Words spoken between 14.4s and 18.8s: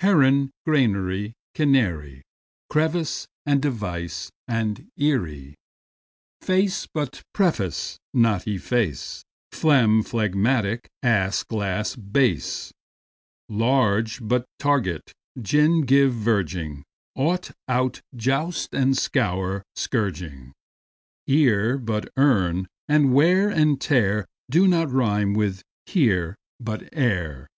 target, gin, give, verging; Ought, out, joust